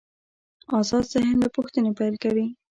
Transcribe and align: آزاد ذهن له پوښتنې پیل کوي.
آزاد 0.77 1.05
ذهن 1.13 1.35
له 1.43 1.47
پوښتنې 1.55 1.91
پیل 1.99 2.15
کوي. 2.23 2.47